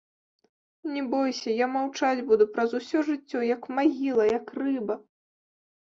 Не 0.93 1.03
бойся, 1.11 1.49
я 1.59 1.67
маўчаць 1.75 2.25
буду 2.31 2.49
праз 2.57 2.75
усё 2.83 3.07
жыццё, 3.13 3.39
як 3.55 3.73
магіла, 3.79 4.23
як 4.39 4.45
рыба! 4.63 5.03